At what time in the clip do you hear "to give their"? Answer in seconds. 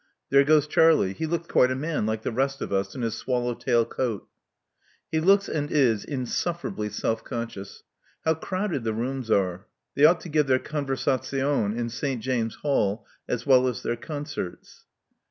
10.21-10.57